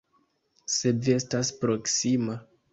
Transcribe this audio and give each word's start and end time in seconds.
Se 0.77 0.95
vi 1.03 1.15
estas 1.19 1.53
proksima. 1.63 2.43